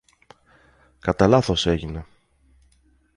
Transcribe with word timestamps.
Κατά 0.99 1.27
λάθος 1.27 1.65
έγινε. 1.65 2.05